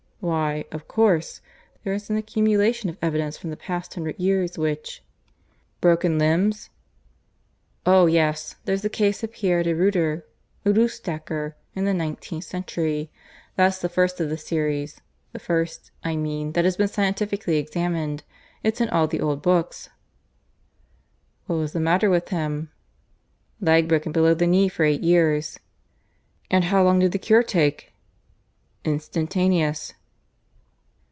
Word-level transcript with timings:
"Why, 0.23 0.65
of 0.71 0.87
course. 0.87 1.41
There 1.83 1.93
is 1.93 2.11
an 2.11 2.15
accumulation 2.15 2.91
of 2.91 2.97
evidence 3.01 3.39
from 3.39 3.49
the 3.49 3.57
past 3.57 3.95
hundred 3.95 4.19
years 4.19 4.55
which" 4.55 5.01
"Broken 5.81 6.19
limbs?" 6.19 6.69
"Oh 7.87 8.05
yes; 8.05 8.55
there's 8.65 8.83
the 8.83 8.89
case 8.89 9.23
of 9.23 9.31
Pierre 9.33 9.63
de 9.63 9.73
Rudder, 9.73 10.23
at 10.63 10.73
Oostacker, 10.75 11.55
in 11.73 11.85
the 11.85 11.93
nineteenth 11.95 12.43
century. 12.43 13.09
That's 13.55 13.79
the 13.81 13.89
first 13.89 14.19
of 14.21 14.29
the 14.29 14.37
series 14.37 15.01
the 15.33 15.39
first, 15.39 15.89
I 16.03 16.15
mean, 16.15 16.51
that 16.51 16.65
has 16.65 16.77
been 16.77 16.87
scientifically 16.87 17.57
examined. 17.57 18.21
It's 18.61 18.79
in 18.79 18.89
all 18.89 19.07
the 19.07 19.21
old 19.21 19.41
books." 19.41 19.89
"What 21.47 21.55
was 21.55 21.73
the 21.73 21.79
matter 21.79 22.11
with 22.11 22.29
him?" 22.29 22.69
"Leg 23.59 23.87
broken 23.87 24.11
below 24.11 24.35
the 24.35 24.45
knee 24.45 24.69
for 24.69 24.83
eight 24.83 25.01
years." 25.01 25.59
"And 26.51 26.65
how 26.65 26.83
long 26.83 26.99
did 26.99 27.11
the 27.13 27.17
cure 27.17 27.41
take?" 27.41 27.93
"Instantaneous." 28.85 29.95